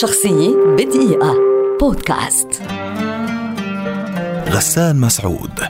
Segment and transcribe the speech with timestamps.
[0.00, 1.34] شخصية بدقيقة.
[1.80, 2.48] بودكاست.
[4.48, 5.60] غسان مسعود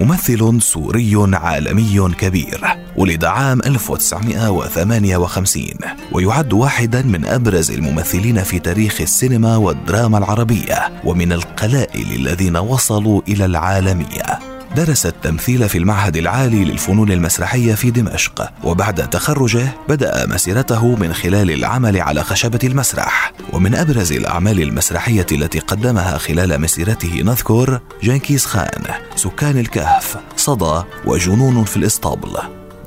[0.00, 2.60] ممثل سوري عالمي كبير
[2.96, 5.64] ولد عام 1958
[6.12, 13.44] ويعد واحدا من أبرز الممثلين في تاريخ السينما والدراما العربية ومن القلائل الذين وصلوا إلى
[13.44, 14.47] العالمية.
[14.76, 21.50] درس التمثيل في المعهد العالي للفنون المسرحية في دمشق وبعد تخرجه بدأ مسيرته من خلال
[21.50, 23.32] العمل على خشبة المسرح.
[23.52, 28.84] ومن أبرز الأعمال المسرحية التي قدمها خلال مسيرته نذكر جنكيز خان
[29.16, 32.36] سكان الكهف صدى وجنون في الإسطبل.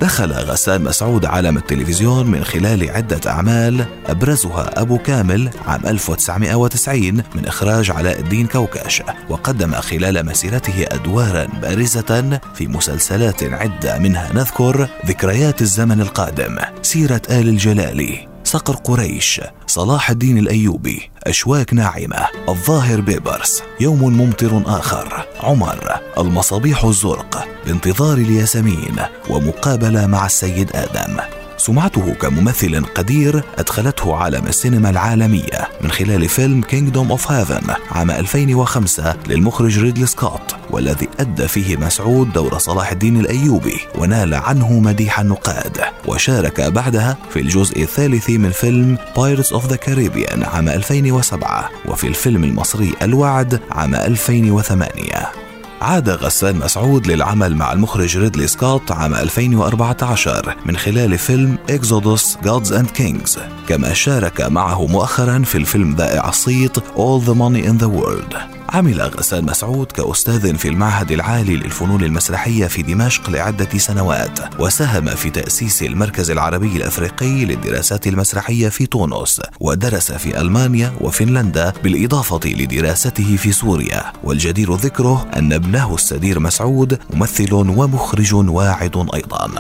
[0.02, 7.46] دخل غسان مسعود عالم التلفزيون من خلال عدة أعمال أبرزها أبو كامل عام 1990 من
[7.46, 15.62] إخراج علاء الدين كوكاش وقدم خلال مسيرته أدوارا بارزة في مسلسلات عدة منها نذكر ذكريات
[15.62, 24.18] الزمن القادم سيرة آل الجلالي صقر قريش صلاح الدين الأيوبي أشواك ناعمة الظاهر بيبرس يوم
[24.18, 28.96] ممطر آخر عمر المصابيح الزرق بانتظار الياسمين
[29.30, 31.18] ومقابلة مع السيد آدم.
[31.58, 35.61] سمعته كممثل قدير أدخلته عالم السينما العالمية.
[35.84, 42.34] من خلال فيلم Kingdom of Heaven عام 2005 للمخرج ريدلي سكوت والذي أدى فيه مسعود
[42.34, 45.82] دور صلاح الدين الأيوبي ونال عنه مديح النقاد.
[46.08, 52.44] وشارك بعدها في الجزء الثالث من فيلم Pirates of the Caribbean عام 2007 وفي الفيلم
[52.44, 55.41] المصري الوعد عام 2008
[55.82, 62.72] عاد غسان مسعود للعمل مع المخرج ريدلي سكوت عام 2014 من خلال فيلم إكزودوس Gods
[62.72, 63.40] and Kings.
[63.68, 68.61] كما شارك معه مؤخرا في الفيلم ذائع الصيت All the Money in the World.
[68.74, 75.30] عمل غسان مسعود كأستاذ في المعهد العالي للفنون المسرحية في دمشق لعدة سنوات وساهم في
[75.30, 83.52] تأسيس المركز العربي الأفريقي للدراسات المسرحية في تونس ودرس في ألمانيا وفنلندا بالإضافة لدراسته في
[83.52, 84.14] سوريا.
[84.24, 89.52] والجدير ذكره أن ابنه السدير مسعود ممثل ومخرج واعد أيضا.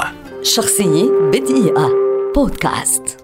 [0.43, 1.89] شخصية بدقيقة.
[2.35, 3.20] بودكاست.